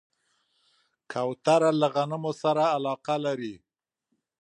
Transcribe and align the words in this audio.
کوتره 1.11 1.69
له 1.81 1.87
غنمو 1.95 2.31
سره 2.41 2.63
علاقه 2.75 3.15
لري. 3.25 3.55